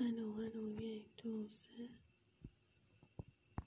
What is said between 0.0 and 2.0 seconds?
أنا وأنا وياك توسع